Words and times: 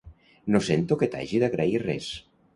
No 0.55 0.61
sento 0.67 0.97
que 1.03 1.11
t'hagi 1.17 1.43
d'agrair 1.45 1.77
res. 1.87 2.11